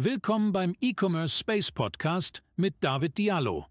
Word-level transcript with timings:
Willkommen 0.00 0.52
beim 0.52 0.76
E-Commerce 0.80 1.36
Space 1.36 1.72
Podcast 1.72 2.44
mit 2.54 2.76
David 2.78 3.18
Diallo. 3.18 3.66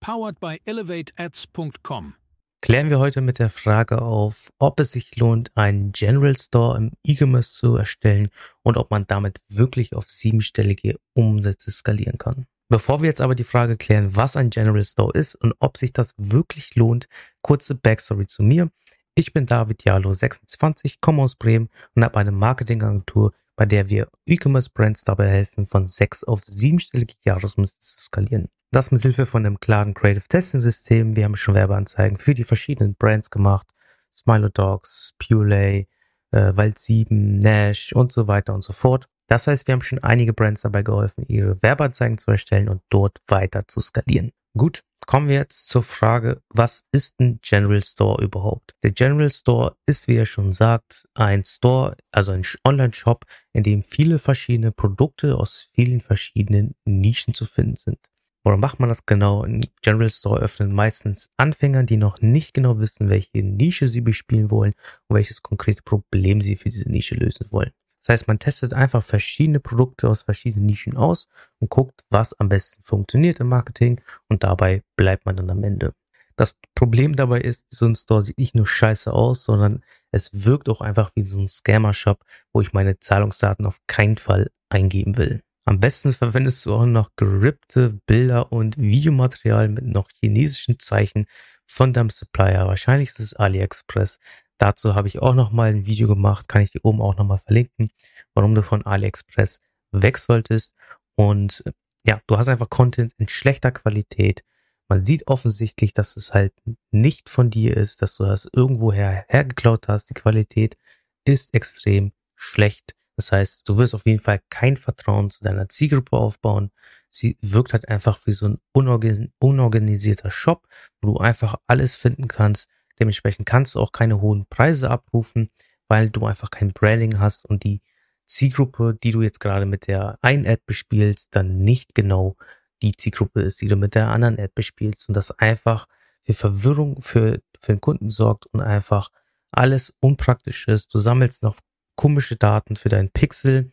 Powered 0.00 0.40
by 0.40 0.58
ElevateAds.com. 0.64 2.14
Klären 2.62 2.88
wir 2.88 2.98
heute 2.98 3.20
mit 3.20 3.38
der 3.38 3.50
Frage 3.50 4.00
auf, 4.00 4.50
ob 4.58 4.80
es 4.80 4.92
sich 4.92 5.16
lohnt, 5.16 5.54
einen 5.58 5.92
General 5.92 6.34
Store 6.34 6.78
im 6.78 6.92
E-Commerce 7.04 7.52
zu 7.58 7.76
erstellen 7.76 8.30
und 8.62 8.78
ob 8.78 8.90
man 8.90 9.06
damit 9.08 9.42
wirklich 9.48 9.94
auf 9.94 10.08
siebenstellige 10.08 10.98
Umsätze 11.12 11.70
skalieren 11.70 12.16
kann. 12.16 12.46
Bevor 12.70 13.02
wir 13.02 13.08
jetzt 13.10 13.20
aber 13.20 13.34
die 13.34 13.44
Frage 13.44 13.76
klären, 13.76 14.16
was 14.16 14.36
ein 14.36 14.48
General 14.48 14.84
Store 14.84 15.12
ist 15.12 15.34
und 15.34 15.52
ob 15.58 15.76
sich 15.76 15.92
das 15.92 16.14
wirklich 16.16 16.76
lohnt, 16.76 17.08
kurze 17.42 17.74
Backstory 17.74 18.24
zu 18.24 18.42
mir. 18.42 18.70
Ich 19.18 19.32
bin 19.32 19.46
David 19.46 19.84
Diallo, 19.84 20.12
26, 20.12 21.00
komme 21.00 21.22
aus 21.22 21.34
Bremen 21.34 21.70
und 21.96 22.04
habe 22.04 22.20
eine 22.20 22.30
Marketingagentur 22.30 23.32
bei 23.56 23.66
der 23.66 23.88
wir 23.88 24.06
E-Commerce-Brands 24.26 25.02
dabei 25.02 25.26
helfen, 25.26 25.66
von 25.66 25.88
sechs 25.88 26.22
auf 26.22 26.42
siebenstellige 26.44 27.14
Jahresumsätze 27.24 27.96
zu 27.96 28.00
skalieren. 28.02 28.46
Das 28.70 28.92
mit 28.92 29.02
Hilfe 29.02 29.26
von 29.26 29.44
einem 29.44 29.58
klaren 29.58 29.94
Creative 29.94 30.28
Testing 30.28 30.60
System. 30.60 31.16
Wir 31.16 31.24
haben 31.24 31.34
schon 31.34 31.56
Werbeanzeigen 31.56 32.16
für 32.16 32.34
die 32.34 32.44
verschiedenen 32.44 32.94
Brands 32.94 33.28
gemacht. 33.28 33.66
Smilo 34.14 34.50
Dogs, 34.50 35.14
Purelay, 35.18 35.88
äh, 36.30 36.52
Wald 36.54 36.78
7, 36.78 37.40
Nash 37.40 37.92
und 37.92 38.12
so 38.12 38.28
weiter 38.28 38.54
und 38.54 38.62
so 38.62 38.72
fort. 38.72 39.08
Das 39.26 39.48
heißt, 39.48 39.66
wir 39.66 39.72
haben 39.72 39.82
schon 39.82 39.98
einige 39.98 40.32
Brands 40.32 40.62
dabei 40.62 40.84
geholfen, 40.84 41.24
ihre 41.26 41.60
Werbeanzeigen 41.60 42.18
zu 42.18 42.30
erstellen 42.30 42.68
und 42.68 42.82
dort 42.88 43.20
weiter 43.26 43.66
zu 43.66 43.80
skalieren. 43.80 44.30
Gut, 44.56 44.84
kommen 45.08 45.28
wir 45.28 45.36
jetzt 45.36 45.70
zur 45.70 45.82
Frage, 45.82 46.42
was 46.50 46.84
ist 46.92 47.18
ein 47.18 47.40
General 47.40 47.82
Store 47.82 48.22
überhaupt? 48.22 48.74
Der 48.82 48.90
General 48.90 49.30
Store 49.30 49.74
ist, 49.86 50.06
wie 50.06 50.16
er 50.16 50.26
schon 50.26 50.52
sagt, 50.52 51.08
ein 51.14 51.44
Store, 51.44 51.96
also 52.12 52.32
ein 52.32 52.42
Online-Shop, 52.62 53.24
in 53.54 53.62
dem 53.62 53.82
viele 53.82 54.18
verschiedene 54.18 54.70
Produkte 54.70 55.38
aus 55.38 55.70
vielen 55.72 56.02
verschiedenen 56.02 56.74
Nischen 56.84 57.32
zu 57.32 57.46
finden 57.46 57.76
sind. 57.76 57.98
Warum 58.44 58.60
macht 58.60 58.80
man 58.80 58.90
das 58.90 59.06
genau? 59.06 59.44
Ein 59.44 59.64
General 59.80 60.10
Store 60.10 60.40
öffnet 60.40 60.70
meistens 60.70 61.30
Anfängern, 61.38 61.86
die 61.86 61.96
noch 61.96 62.20
nicht 62.20 62.52
genau 62.52 62.78
wissen, 62.78 63.08
welche 63.08 63.42
Nische 63.42 63.88
sie 63.88 64.02
bespielen 64.02 64.50
wollen 64.50 64.74
und 65.08 65.16
welches 65.16 65.42
konkrete 65.42 65.82
Problem 65.82 66.42
sie 66.42 66.56
für 66.56 66.68
diese 66.68 66.88
Nische 66.90 67.14
lösen 67.14 67.46
wollen. 67.50 67.72
Das 68.08 68.20
heißt, 68.20 68.28
man 68.28 68.38
testet 68.38 68.72
einfach 68.72 69.02
verschiedene 69.02 69.60
Produkte 69.60 70.08
aus 70.08 70.22
verschiedenen 70.22 70.64
Nischen 70.64 70.96
aus 70.96 71.28
und 71.58 71.68
guckt, 71.68 72.04
was 72.08 72.32
am 72.40 72.48
besten 72.48 72.82
funktioniert 72.82 73.38
im 73.38 73.50
Marketing 73.50 74.00
und 74.28 74.44
dabei 74.44 74.82
bleibt 74.96 75.26
man 75.26 75.36
dann 75.36 75.50
am 75.50 75.62
Ende. 75.62 75.92
Das 76.34 76.56
Problem 76.74 77.16
dabei 77.16 77.42
ist, 77.42 77.66
so 77.70 77.84
ein 77.84 77.94
Store 77.94 78.22
sieht 78.22 78.38
nicht 78.38 78.54
nur 78.54 78.66
scheiße 78.66 79.12
aus, 79.12 79.44
sondern 79.44 79.84
es 80.10 80.44
wirkt 80.44 80.70
auch 80.70 80.80
einfach 80.80 81.10
wie 81.16 81.22
so 81.22 81.38
ein 81.38 81.48
Scammer-Shop, 81.48 82.24
wo 82.54 82.62
ich 82.62 82.72
meine 82.72 82.98
Zahlungsdaten 82.98 83.66
auf 83.66 83.78
keinen 83.86 84.16
Fall 84.16 84.50
eingeben 84.70 85.18
will. 85.18 85.42
Am 85.66 85.80
besten 85.80 86.14
verwendest 86.14 86.64
du 86.64 86.74
auch 86.74 86.86
noch 86.86 87.10
gerippte 87.16 88.00
Bilder 88.06 88.52
und 88.52 88.78
Videomaterial 88.78 89.68
mit 89.68 89.84
noch 89.84 90.08
chinesischen 90.18 90.78
Zeichen 90.78 91.26
von 91.66 91.92
deinem 91.92 92.08
Supplier. 92.08 92.66
Wahrscheinlich 92.68 93.10
ist 93.10 93.20
es 93.20 93.34
AliExpress. 93.34 94.18
Dazu 94.58 94.94
habe 94.94 95.08
ich 95.08 95.20
auch 95.20 95.34
noch 95.34 95.52
mal 95.52 95.70
ein 95.70 95.86
Video 95.86 96.08
gemacht, 96.08 96.48
kann 96.48 96.62
ich 96.62 96.72
hier 96.72 96.84
oben 96.84 97.00
auch 97.00 97.16
noch 97.16 97.24
mal 97.24 97.38
verlinken, 97.38 97.90
warum 98.34 98.54
du 98.54 98.62
von 98.62 98.84
AliExpress 98.84 99.60
weg 99.92 100.18
solltest. 100.18 100.74
Und 101.14 101.64
ja, 102.04 102.20
du 102.26 102.36
hast 102.36 102.48
einfach 102.48 102.68
Content 102.68 103.12
in 103.18 103.28
schlechter 103.28 103.70
Qualität. 103.70 104.44
Man 104.88 105.04
sieht 105.04 105.26
offensichtlich, 105.28 105.92
dass 105.92 106.16
es 106.16 106.34
halt 106.34 106.52
nicht 106.90 107.28
von 107.28 107.50
dir 107.50 107.76
ist, 107.76 108.02
dass 108.02 108.16
du 108.16 108.24
das 108.24 108.48
irgendwoher 108.52 109.26
hergeklaut 109.28 109.88
hast. 109.88 110.10
Die 110.10 110.14
Qualität 110.14 110.76
ist 111.24 111.54
extrem 111.54 112.12
schlecht. 112.36 112.94
Das 113.16 113.32
heißt, 113.32 113.68
du 113.68 113.76
wirst 113.76 113.94
auf 113.94 114.06
jeden 114.06 114.20
Fall 114.20 114.40
kein 114.48 114.76
Vertrauen 114.76 115.28
zu 115.28 115.42
deiner 115.42 115.68
Zielgruppe 115.68 116.16
aufbauen. 116.16 116.70
Sie 117.10 117.36
wirkt 117.42 117.72
halt 117.72 117.88
einfach 117.88 118.20
wie 118.26 118.32
so 118.32 118.46
ein 118.46 118.58
unorganisierter 118.72 120.30
Shop, 120.30 120.66
wo 121.00 121.12
du 121.12 121.18
einfach 121.18 121.56
alles 121.66 121.96
finden 121.96 122.28
kannst, 122.28 122.70
Dementsprechend 122.98 123.46
kannst 123.46 123.74
du 123.74 123.80
auch 123.80 123.92
keine 123.92 124.20
hohen 124.20 124.46
Preise 124.46 124.90
abrufen, 124.90 125.50
weil 125.88 126.10
du 126.10 126.26
einfach 126.26 126.50
kein 126.50 126.72
Branding 126.72 127.18
hast 127.18 127.44
und 127.46 127.64
die 127.64 127.80
Zielgruppe, 128.26 128.96
die 129.02 129.12
du 129.12 129.22
jetzt 129.22 129.40
gerade 129.40 129.66
mit 129.66 129.86
der 129.86 130.18
einen 130.20 130.46
Ad 130.46 130.62
bespielst, 130.66 131.34
dann 131.34 131.58
nicht 131.58 131.94
genau 131.94 132.36
die 132.82 132.92
Zielgruppe 132.92 133.40
ist, 133.42 133.60
die 133.62 133.68
du 133.68 133.76
mit 133.76 133.94
der 133.94 134.08
anderen 134.08 134.38
Ad 134.38 134.52
bespielst 134.54 135.08
und 135.08 135.16
das 135.16 135.30
einfach 135.38 135.88
für 136.22 136.34
Verwirrung 136.34 137.00
für, 137.00 137.40
für 137.58 137.72
den 137.72 137.80
Kunden 137.80 138.10
sorgt 138.10 138.46
und 138.46 138.60
einfach 138.60 139.10
alles 139.50 139.94
unpraktisch 140.00 140.68
ist. 140.68 140.94
Du 140.94 140.98
sammelst 140.98 141.42
noch 141.42 141.56
komische 141.96 142.36
Daten 142.36 142.76
für 142.76 142.90
deinen 142.90 143.10
Pixel, 143.10 143.72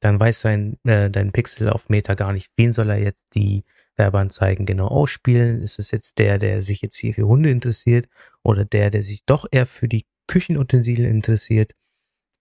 dann 0.00 0.20
weiß 0.20 0.42
dein, 0.42 0.78
äh, 0.84 1.10
dein 1.10 1.32
Pixel 1.32 1.68
auf 1.68 1.88
Meta 1.88 2.14
gar 2.14 2.32
nicht, 2.32 2.52
wen 2.56 2.72
soll 2.72 2.90
er 2.90 2.98
jetzt 2.98 3.24
die 3.34 3.64
Werbeanzeigen 3.96 4.66
genau 4.66 4.88
ausspielen. 4.88 5.62
Ist 5.62 5.78
es 5.78 5.90
jetzt 5.90 6.18
der, 6.18 6.38
der 6.38 6.62
sich 6.62 6.82
jetzt 6.82 6.96
hier 6.96 7.14
für 7.14 7.26
Hunde 7.26 7.50
interessiert 7.50 8.08
oder 8.46 8.64
der, 8.64 8.90
der 8.90 9.02
sich 9.02 9.24
doch 9.24 9.46
eher 9.50 9.66
für 9.66 9.88
die 9.88 10.06
Küchenutensilien 10.28 11.10
interessiert? 11.10 11.72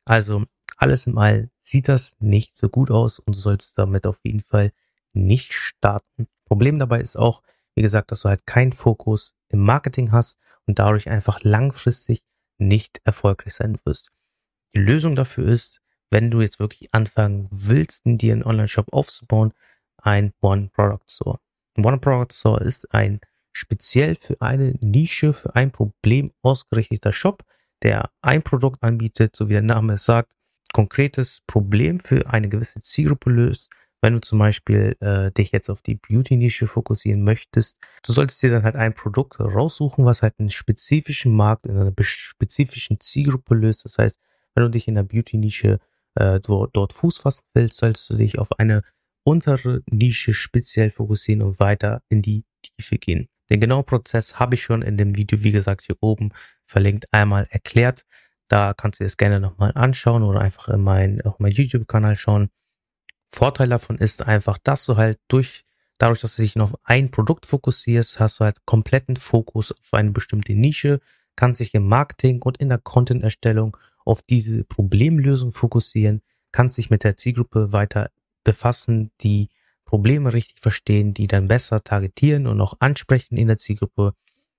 Also 0.06 0.46
alles 0.78 1.08
im 1.08 1.18
All 1.18 1.50
sieht 1.60 1.88
das 1.88 2.16
nicht 2.20 2.56
so 2.56 2.70
gut 2.70 2.92
aus 2.92 3.20
und 3.20 3.36
du 3.36 3.40
solltest 3.40 3.78
damit 3.78 4.06
auf 4.06 4.20
jeden 4.24 4.42
Fall 4.42 4.72
nicht 5.14 5.54
starten. 5.54 6.28
Problem 6.46 6.78
dabei 6.78 7.02
ist 7.02 7.16
auch, 7.16 7.42
wie 7.74 7.82
gesagt, 7.82 8.12
dass 8.12 8.22
du 8.22 8.30
halt 8.30 8.46
keinen 8.46 8.72
Fokus 8.72 9.34
im 9.50 9.60
Marketing 9.60 10.12
hast 10.12 10.38
und 10.68 10.80
dadurch 10.80 11.10
einfach 11.10 11.40
langfristig 11.44 12.22
nicht 12.58 13.02
erfolgreich 13.04 13.56
sein 13.56 13.78
wirst. 13.84 14.12
Die 14.76 14.80
Lösung 14.80 15.16
dafür 15.16 15.48
ist, 15.48 15.82
wenn 16.12 16.30
du 16.30 16.42
jetzt 16.42 16.60
wirklich 16.60 16.94
anfangen 16.94 17.48
willst, 17.50 18.04
dir 18.06 18.34
einen 18.34 18.44
Online-Shop 18.44 18.94
aufzubauen, 18.94 19.54
ein 19.98 20.34
One-Product-Store. 20.42 21.40
Ein 21.78 21.86
One-Product-Store 21.86 22.64
ist 22.64 22.94
ein 22.94 23.20
speziell 23.56 24.16
für 24.16 24.42
eine 24.42 24.76
Nische, 24.82 25.34
für 25.34 25.56
ein 25.56 25.72
Problem 25.72 26.32
ausgerichteter 26.42 27.14
Shop, 27.14 27.44
der 27.84 28.10
ein 28.22 28.44
Produkt 28.44 28.84
anbietet, 28.84 29.36
so 29.36 29.48
wie 29.48 29.54
der 29.54 29.62
Name 29.62 29.94
es 29.94 30.06
sagt, 30.06 30.34
konkretes 30.74 31.42
Problem 31.48 32.00
für 32.00 32.28
eine 32.30 32.50
gewisse 32.50 32.82
Zielgruppe 32.82 33.30
löst. 33.30 33.72
Wenn 34.02 34.14
du 34.14 34.22
zum 34.22 34.40
Beispiel 34.40 34.98
äh, 35.00 35.32
dich 35.32 35.52
jetzt 35.52 35.70
auf 35.70 35.82
die 35.82 35.96
Beauty-Nische 35.96 36.68
fokussieren 36.68 37.24
möchtest, 37.24 37.78
du 38.04 38.12
solltest 38.12 38.44
dir 38.44 38.52
dann 38.52 38.64
halt 38.64 38.76
ein 38.76 38.94
Produkt 38.94 39.40
raussuchen, 39.40 40.06
was 40.06 40.22
halt 40.22 40.34
einen 40.38 40.50
spezifischen 40.50 41.34
Markt 41.34 41.66
in 41.66 41.78
einer 41.78 41.94
spezifischen 42.02 43.00
Zielgruppe 43.00 43.56
löst. 43.56 43.86
Das 43.86 43.98
heißt, 43.98 44.20
wenn 44.54 44.66
du 44.66 44.70
dich 44.70 44.88
in 44.88 44.96
der 44.96 45.04
Beauty-Nische 45.04 45.80
äh, 46.16 46.40
dort 46.42 46.94
Fuß 46.94 47.20
fassen 47.20 47.46
willst, 47.54 47.78
solltest 47.78 48.10
du 48.10 48.16
dich 48.16 48.38
auf 48.38 48.60
eine 48.60 48.82
untere 49.24 49.82
Nische 49.90 50.34
speziell 50.34 50.92
fokussieren 50.92 51.42
und 51.42 51.60
weiter 51.60 52.04
in 52.10 52.22
die 52.22 52.44
Tiefe 52.62 52.98
gehen. 52.98 53.28
Den 53.50 53.60
genauen 53.60 53.86
Prozess 53.86 54.40
habe 54.40 54.56
ich 54.56 54.64
schon 54.64 54.82
in 54.82 54.98
dem 54.98 55.16
Video, 55.16 55.44
wie 55.44 55.52
gesagt, 55.52 55.84
hier 55.84 55.98
oben 56.02 56.32
verlinkt 56.66 57.06
einmal 57.12 57.48
erklärt. 57.50 58.06
Da 58.48 58.74
kannst 58.74 59.00
du 59.00 59.04
es 59.04 59.18
gerne 59.18 59.40
nochmal 59.40 59.72
anschauen 59.76 60.24
oder 60.24 60.42
einfach 60.42 60.68
in 60.70 60.82
mein, 60.82 61.22
auf 61.22 61.40
meinen 61.40 61.54
YouTube-Kanal 61.54 62.16
schauen. 62.16 62.50
Vorteil 63.28 63.70
davon 63.70 63.98
ist 63.98 64.24
einfach, 64.24 64.58
dass 64.58 64.86
du 64.86 64.98
halt 64.98 65.20
durch, 65.28 65.66
dadurch, 65.98 66.22
dass 66.22 66.36
du 66.36 66.42
dich 66.42 66.60
auf 66.60 66.76
ein 66.84 67.12
Produkt 67.12 67.46
fokussierst, 67.46 68.20
hast 68.20 68.40
du 68.40 68.46
halt 68.46 68.66
kompletten 68.66 69.16
Fokus 69.16 69.72
auf 69.72 69.94
eine 69.94 70.12
bestimmte 70.12 70.54
Nische, 70.54 71.00
kannst 71.36 71.60
dich 71.60 71.74
im 71.74 71.88
Marketing 71.88 72.42
und 72.42 72.58
in 72.58 72.70
der 72.70 72.78
Content-Erstellung 72.78 73.78
auf 74.06 74.22
diese 74.22 74.64
Problemlösung 74.64 75.52
fokussieren, 75.52 76.22
kannst 76.52 76.78
dich 76.78 76.90
mit 76.90 77.04
der 77.04 77.18
Zielgruppe 77.18 77.72
weiter 77.72 78.12
befassen, 78.44 79.12
die 79.22 79.50
Probleme 79.85 80.34
richtig 80.34 80.59
verstehen, 80.59 81.13
die 81.13 81.28
dann 81.28 81.47
besser 81.47 81.84
targetieren 81.84 82.47
und 82.47 82.59
auch 82.59 82.75
ansprechen 82.79 83.38
in 83.38 83.47
der 83.47 83.57
Zielgruppe, 83.57 84.13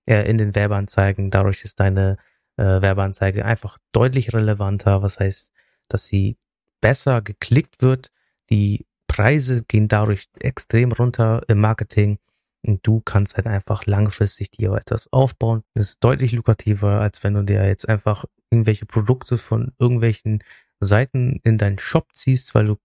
äh, 0.06 0.28
in 0.28 0.38
den 0.38 0.54
Werbeanzeigen. 0.54 1.31
Dadurch 1.31 1.64
ist 1.64 1.81
deine 1.81 2.16
äh, 2.56 2.62
Werbeanzeige 2.62 3.44
einfach 3.44 3.76
deutlich 3.92 4.32
relevanter, 4.32 5.03
was 5.03 5.19
heißt, 5.19 5.53
dass 5.88 6.06
sie 6.06 6.38
besser 6.81 7.22
geklickt 7.22 7.82
wird. 7.82 8.10
Die 8.50 8.87
Preise 9.09 9.64
gehen 9.64 9.88
dadurch 9.88 10.28
extrem 10.40 10.93
runter 10.93 11.43
im 11.49 11.58
Marketing 11.58 12.19
und 12.67 12.87
du 12.87 13.00
kannst 13.00 13.37
halt 13.37 13.46
einfach 13.46 13.87
langfristig 13.87 14.50
dir 14.50 14.72
etwas 14.72 15.12
aufbauen. 15.12 15.62
Das 15.75 15.88
ist 15.90 16.05
deutlich 16.05 16.32
lukrativer, 16.32 17.00
als 17.00 17.22
wenn 17.25 17.34
du 17.34 17.43
dir 17.43 17.67
jetzt 17.67 17.88
einfach 17.88 18.25
irgendwelche 18.50 18.87
Produkte 18.87 19.38
von 19.38 19.72
irgendwelchen 19.79 20.43
Seiten 20.81 21.40
in 21.43 21.58
deinen 21.58 21.79
Shop 21.79 22.08
ziehst, 22.12 22.55
weil 22.55 22.67
du 22.67 22.76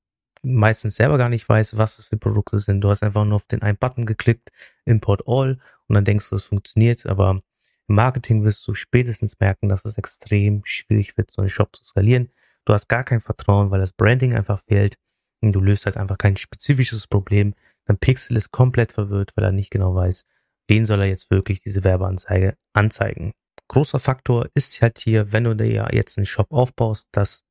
meistens 0.43 0.95
selber 0.95 1.17
gar 1.17 1.29
nicht 1.29 1.47
weiß, 1.47 1.77
was 1.77 1.99
es 1.99 2.05
für 2.05 2.17
Produkte 2.17 2.59
sind. 2.59 2.81
Du 2.81 2.89
hast 2.89 3.03
einfach 3.03 3.25
nur 3.25 3.35
auf 3.35 3.47
den 3.47 3.61
einen 3.61 3.77
Button 3.77 4.05
geklickt, 4.05 4.49
Import 4.85 5.23
All, 5.27 5.59
und 5.87 5.95
dann 5.95 6.05
denkst 6.05 6.29
du, 6.29 6.35
es 6.35 6.45
funktioniert, 6.45 7.05
aber 7.05 7.41
im 7.87 7.95
Marketing 7.95 8.43
wirst 8.43 8.67
du 8.67 8.73
spätestens 8.73 9.39
merken, 9.39 9.69
dass 9.69 9.85
es 9.85 9.97
extrem 9.97 10.61
schwierig 10.63 11.17
wird, 11.17 11.31
so 11.31 11.41
einen 11.41 11.49
Shop 11.49 11.75
zu 11.75 11.83
skalieren. 11.83 12.31
Du 12.65 12.73
hast 12.73 12.87
gar 12.87 13.03
kein 13.03 13.21
Vertrauen, 13.21 13.71
weil 13.71 13.79
das 13.79 13.93
Branding 13.93 14.33
einfach 14.33 14.61
fehlt 14.67 14.97
und 15.41 15.53
du 15.53 15.59
löst 15.59 15.85
halt 15.85 15.97
einfach 15.97 16.17
kein 16.17 16.37
spezifisches 16.37 17.07
Problem. 17.07 17.53
Dein 17.85 17.97
Pixel 17.97 18.37
ist 18.37 18.51
komplett 18.51 18.91
verwirrt, 18.91 19.31
weil 19.35 19.45
er 19.45 19.51
nicht 19.51 19.71
genau 19.71 19.95
weiß, 19.95 20.25
wen 20.67 20.85
soll 20.85 21.01
er 21.01 21.07
jetzt 21.07 21.31
wirklich 21.31 21.61
diese 21.61 21.83
Werbeanzeige 21.83 22.55
anzeigen. 22.73 23.33
Großer 23.67 23.99
Faktor 23.99 24.49
ist 24.53 24.81
halt 24.81 24.99
hier, 24.99 25.31
wenn 25.31 25.45
du 25.45 25.55
dir 25.55 25.89
jetzt 25.91 26.17
einen 26.17 26.25
Shop 26.25 26.51
aufbaust, 26.51 27.07
das 27.11 27.43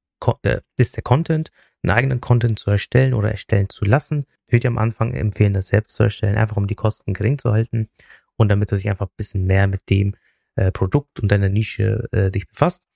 äh, 0.43 0.61
ist 0.77 0.97
der 0.97 1.03
Content. 1.03 1.51
Einen 1.83 1.91
eigenen 1.91 2.21
Content 2.21 2.59
zu 2.59 2.71
erstellen 2.71 3.15
oder 3.15 3.31
erstellen 3.31 3.69
zu 3.69 3.85
lassen. 3.85 4.27
Ich 4.47 4.53
würde 4.53 4.61
dir 4.61 4.69
am 4.69 4.79
Anfang 4.79 5.13
empfehlen, 5.13 5.55
das 5.55 5.69
selbst 5.69 5.97
zu 5.97 6.05
erstellen, 6.05 6.37
einfach 6.37 6.57
um 6.57 6.67
die 6.67 6.75
Kosten 6.75 7.15
gering 7.15 7.39
zu 7.39 7.53
halten 7.53 7.89
und 8.37 8.49
damit 8.49 8.71
du 8.71 8.77
dich 8.77 8.89
einfach 8.89 9.07
ein 9.07 9.17
bisschen 9.17 9.47
mehr 9.47 9.67
mit 9.67 9.89
dem 9.91 10.15
äh, 10.57 10.73
Produkt 10.73 11.21
und 11.21 11.31
deiner 11.31 11.49
Nische 11.49 12.09
äh, 12.13 12.31
dich 12.31 12.49
befasst. 12.49 12.89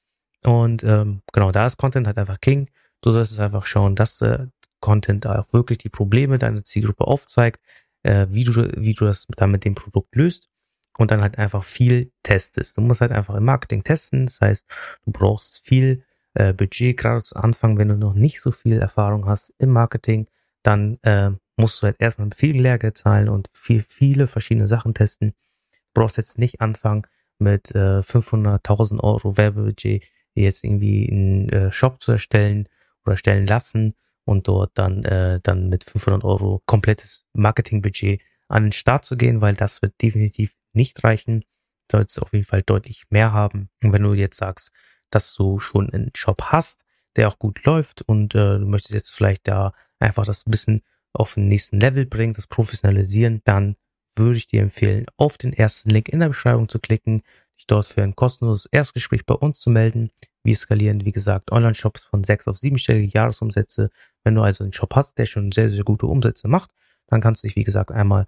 Und 0.43 0.85
ähm, 0.85 1.23
genau, 1.33 1.53
da 1.53 1.67
ist 1.67 1.77
Content 1.77 2.07
halt 2.07 2.19
einfach 2.19 2.41
King. 2.41 2.69
Du 3.01 3.11
sollst 3.11 3.33
es 3.33 3.41
einfach 3.41 3.67
schauen, 3.67 3.97
dass 3.97 4.19
der 4.19 4.51
Content 4.81 5.27
auch 5.27 5.53
wirklich 5.53 5.79
die 5.79 5.89
Probleme 5.89 6.39
deiner 6.39 6.65
Zielgruppe 6.65 7.07
aufzeigt, 7.07 7.61
äh, 8.03 8.27
wie, 8.29 8.45
du, 8.45 8.71
wie 8.77 8.93
du 8.93 9.07
das 9.07 9.27
dann 9.37 9.51
mit 9.51 9.65
dem 9.65 9.75
Produkt 9.75 10.15
löst 10.15 10.51
und 10.99 11.11
dann 11.11 11.23
halt 11.23 11.39
einfach 11.39 11.65
viel 11.65 12.13
testest. 12.23 12.77
Du 12.77 12.83
musst 12.83 13.01
halt 13.01 13.13
einfach 13.13 13.35
im 13.35 13.45
Marketing 13.45 13.83
testen. 13.83 14.27
Das 14.27 14.41
heißt, 14.41 14.67
du 15.05 15.13
brauchst 15.13 15.67
viel 15.67 16.05
äh, 16.35 16.53
Budget, 16.53 16.97
gerade 16.97 17.23
zu 17.23 17.37
Anfang, 17.37 17.79
wenn 17.79 17.89
du 17.89 17.97
noch 17.97 18.15
nicht 18.15 18.41
so 18.41 18.51
viel 18.51 18.79
Erfahrung 18.79 19.27
hast 19.27 19.53
im 19.59 19.71
Marketing, 19.71 20.29
dann 20.63 20.99
äh, 21.03 21.31
musst 21.57 21.83
du 21.83 21.87
halt 21.87 21.97
erstmal 22.01 22.31
viel 22.35 22.61
Lehrgeld 22.61 22.99
zahlen 22.99 23.29
und 23.29 23.49
viel, 23.53 23.83
viele 23.83 24.27
verschiedene 24.27 24.69
Sachen 24.69 24.95
testen. 24.95 25.35
Du 25.71 26.01
brauchst 26.01 26.17
jetzt 26.17 26.39
nicht 26.39 26.61
anfangen 26.61 27.07
mit 27.39 27.75
äh, 27.75 28.01
500.000 28.01 29.01
Euro 29.03 29.37
Werbebudget 29.37 30.03
jetzt 30.35 30.65
irgendwie 30.65 31.09
einen 31.11 31.49
äh, 31.51 31.73
Shop 31.73 32.03
zu 32.03 32.13
erstellen 32.13 32.69
oder 33.05 33.13
erstellen 33.13 33.47
lassen 33.47 33.95
und 34.25 34.49
dort 34.49 34.73
dann, 34.75 35.05
äh, 35.05 35.41
dann 35.43 35.69
mit 35.69 35.85
500 35.85 36.25
Euro 36.25 36.63
komplettes 36.67 37.27
Marketingbudget 37.35 38.21
an 38.49 38.65
den 38.65 38.73
Start 38.73 39.05
zu 39.05 39.17
gehen, 39.17 39.41
weil 39.41 39.55
das 39.55 39.83
wird 39.83 40.01
definitiv 40.03 40.57
nicht 40.73 41.05
reichen. 41.05 41.41
Du 41.89 41.99
sollst 41.99 42.21
auf 42.21 42.33
jeden 42.33 42.47
Fall 42.47 42.63
deutlich 42.63 43.05
mehr 43.11 43.33
haben. 43.33 43.69
Und 43.83 43.93
wenn 43.93 44.03
du 44.03 44.15
jetzt 44.15 44.39
sagst, 44.39 44.73
dass 45.15 45.35
du 45.35 45.59
schon 45.61 45.91
einen 45.91 46.11
Shop 46.15 46.43
hast, 46.45 46.85
der 47.17 47.29
auch 47.29 47.39
gut 47.39 47.65
läuft 47.65 48.03
und 48.03 48.35
äh, 48.35 48.59
du 48.59 48.67
möchtest 48.67 48.95
jetzt 48.95 49.11
vielleicht 49.11 49.47
da 49.49 49.73
einfach 49.99 50.27
das 50.27 50.45
Wissen 50.47 50.83
auf 51.13 51.35
den 51.35 51.49
nächsten 51.49 51.81
Level 51.81 52.07
bringen, 52.07 52.35
das 52.35 52.47
professionalisieren, 52.47 53.41
dann 53.45 53.77
würde 54.17 54.37
ich 54.37 54.47
dir 54.47 54.63
empfehlen, 54.63 55.07
auf 55.17 55.39
den 55.39 55.53
ersten 55.53 55.91
Link 55.91 56.09
in 56.09 56.21
der 56.21 56.29
Beschreibung 56.29 56.69
zu 56.69 56.79
klicken, 56.79 57.23
dich 57.57 57.67
dort 57.67 57.87
für 57.87 58.03
ein 58.03 58.17
kostenloses 58.17 58.67
Erstgespräch 58.67 59.25
bei 59.27 59.35
uns 59.35 59.61
zu 59.61 59.71
melden. 59.71 60.11
Wir 60.43 60.57
skalieren, 60.57 61.05
wie 61.05 61.13
gesagt, 61.13 61.53
Online-Shops 61.53 62.05
von 62.05 62.25
sechs 62.25 62.47
auf 62.49 62.57
siebenstellige 62.57 63.13
Jahresumsätze. 63.13 63.91
Wenn 64.25 64.35
du 64.35 64.43
also 64.43 64.65
einen 64.65 64.73
Shop 64.73 64.95
hast, 64.95 65.19
der 65.19 65.27
schon 65.27 65.53
sehr, 65.53 65.71
sehr 65.71 65.85
gute 65.85 66.07
Umsätze 66.07 66.49
macht, 66.49 66.71
dann 67.07 67.21
kannst 67.21 67.43
du 67.43 67.49
dich, 67.49 67.57
wie 67.57 67.65
gesagt, 67.65 67.93
einmal 67.93 68.27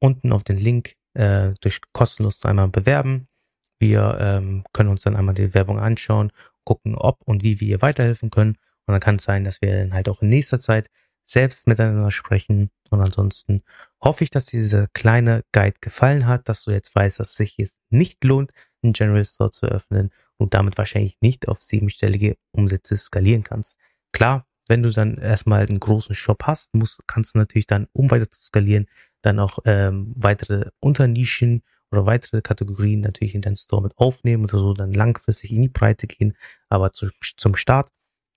unten 0.00 0.32
auf 0.32 0.44
den 0.44 0.58
Link 0.58 0.94
äh, 1.14 1.52
durch 1.60 1.80
kostenlos 1.92 2.44
einmal 2.44 2.68
bewerben. 2.68 3.27
Wir 3.78 4.18
ähm, 4.20 4.64
können 4.72 4.90
uns 4.90 5.02
dann 5.02 5.16
einmal 5.16 5.34
die 5.34 5.54
Werbung 5.54 5.78
anschauen, 5.78 6.32
gucken, 6.64 6.94
ob 6.94 7.22
und 7.24 7.44
wie 7.44 7.60
wir 7.60 7.68
ihr 7.68 7.82
weiterhelfen 7.82 8.30
können. 8.30 8.58
Und 8.86 8.92
dann 8.92 9.00
kann 9.00 9.16
es 9.16 9.24
sein, 9.24 9.44
dass 9.44 9.60
wir 9.60 9.76
dann 9.76 9.94
halt 9.94 10.08
auch 10.08 10.22
in 10.22 10.28
nächster 10.28 10.60
Zeit 10.60 10.88
selbst 11.24 11.66
miteinander 11.66 12.10
sprechen. 12.10 12.70
Und 12.90 13.00
ansonsten 13.00 13.62
hoffe 14.00 14.24
ich, 14.24 14.30
dass 14.30 14.46
dir 14.46 14.60
dieser 14.60 14.88
kleine 14.88 15.44
Guide 15.52 15.76
gefallen 15.80 16.26
hat, 16.26 16.48
dass 16.48 16.64
du 16.64 16.70
jetzt 16.70 16.94
weißt, 16.94 17.20
dass 17.20 17.30
es 17.30 17.36
sich 17.36 17.56
jetzt 17.58 17.78
nicht 17.90 18.24
lohnt, 18.24 18.52
einen 18.82 18.92
General 18.92 19.24
Store 19.24 19.50
zu 19.50 19.66
öffnen 19.66 20.10
und 20.36 20.54
damit 20.54 20.78
wahrscheinlich 20.78 21.16
nicht 21.20 21.48
auf 21.48 21.60
siebenstellige 21.60 22.36
Umsätze 22.52 22.96
skalieren 22.96 23.42
kannst. 23.42 23.78
Klar, 24.12 24.46
wenn 24.68 24.82
du 24.82 24.90
dann 24.90 25.18
erstmal 25.18 25.66
einen 25.66 25.80
großen 25.80 26.14
Shop 26.14 26.44
hast, 26.44 26.74
musst, 26.74 27.02
kannst 27.06 27.34
du 27.34 27.38
natürlich 27.38 27.66
dann, 27.66 27.88
um 27.92 28.10
weiter 28.10 28.30
zu 28.30 28.42
skalieren, 28.42 28.86
dann 29.22 29.38
auch 29.38 29.58
ähm, 29.64 30.14
weitere 30.16 30.70
Unternischen 30.80 31.62
oder 31.90 32.06
weitere 32.06 32.42
Kategorien 32.42 33.00
natürlich 33.00 33.34
in 33.34 33.42
deinen 33.42 33.56
Store 33.56 33.82
mit 33.82 33.96
aufnehmen 33.96 34.44
oder 34.44 34.58
so 34.58 34.74
dann 34.74 34.92
langfristig 34.92 35.52
in 35.52 35.62
die 35.62 35.68
Breite 35.68 36.06
gehen. 36.06 36.36
Aber 36.68 36.92
zu, 36.92 37.08
zum 37.36 37.56
Start 37.56 37.90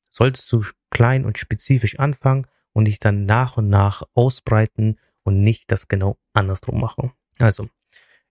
solltest 0.09 0.51
du 0.51 0.63
klein 0.89 1.25
und 1.25 1.37
spezifisch 1.37 1.99
anfangen 1.99 2.47
und 2.73 2.85
dich 2.85 2.99
dann 2.99 3.25
nach 3.25 3.57
und 3.57 3.69
nach 3.69 4.03
ausbreiten 4.13 4.97
und 5.23 5.41
nicht 5.41 5.71
das 5.71 5.87
genau 5.87 6.17
andersrum 6.33 6.79
machen. 6.79 7.11
Also, 7.39 7.67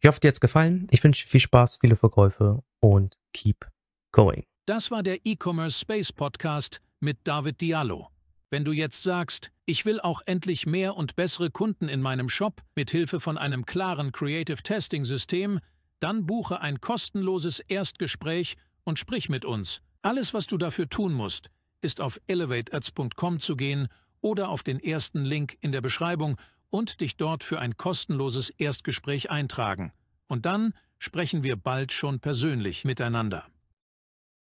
ich 0.00 0.08
hoffe, 0.08 0.20
dir 0.20 0.28
hat's 0.28 0.40
gefallen. 0.40 0.86
Ich 0.90 1.02
wünsche 1.04 1.26
viel 1.26 1.40
Spaß, 1.40 1.78
viele 1.80 1.96
Verkäufe 1.96 2.62
und 2.80 3.18
keep 3.32 3.68
going. 4.12 4.44
Das 4.66 4.90
war 4.90 5.02
der 5.02 5.18
E-Commerce 5.24 5.78
Space 5.78 6.12
Podcast 6.12 6.80
mit 7.00 7.18
David 7.24 7.60
Diallo. 7.60 8.08
Wenn 8.50 8.64
du 8.64 8.72
jetzt 8.72 9.02
sagst, 9.02 9.50
ich 9.70 9.84
will 9.84 10.00
auch 10.00 10.20
endlich 10.26 10.66
mehr 10.66 10.96
und 10.96 11.14
bessere 11.14 11.48
Kunden 11.48 11.88
in 11.88 12.02
meinem 12.02 12.28
Shop 12.28 12.60
mit 12.74 12.90
Hilfe 12.90 13.20
von 13.20 13.38
einem 13.38 13.64
klaren 13.64 14.10
Creative 14.10 14.60
Testing 14.64 15.04
System, 15.04 15.60
dann 16.00 16.26
buche 16.26 16.60
ein 16.60 16.80
kostenloses 16.80 17.60
Erstgespräch 17.60 18.56
und 18.82 18.98
sprich 18.98 19.28
mit 19.28 19.44
uns. 19.44 19.80
Alles, 20.02 20.34
was 20.34 20.48
du 20.48 20.58
dafür 20.58 20.88
tun 20.88 21.12
musst, 21.12 21.50
ist 21.82 22.00
auf 22.00 22.20
elevateads.com 22.26 23.38
zu 23.38 23.54
gehen 23.54 23.86
oder 24.20 24.48
auf 24.48 24.64
den 24.64 24.80
ersten 24.80 25.24
Link 25.24 25.56
in 25.60 25.70
der 25.70 25.82
Beschreibung 25.82 26.36
und 26.70 27.00
dich 27.00 27.16
dort 27.16 27.44
für 27.44 27.60
ein 27.60 27.76
kostenloses 27.76 28.50
Erstgespräch 28.50 29.30
eintragen. 29.30 29.92
Und 30.26 30.46
dann 30.46 30.74
sprechen 30.98 31.44
wir 31.44 31.54
bald 31.54 31.92
schon 31.92 32.18
persönlich 32.18 32.84
miteinander. 32.84 33.46